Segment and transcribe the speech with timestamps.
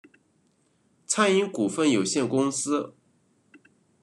[1.05, 2.95] 餐饮股份有限公司